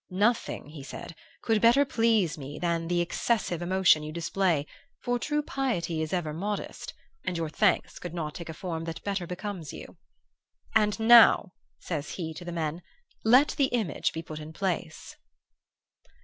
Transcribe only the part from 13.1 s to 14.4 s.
'let the image be put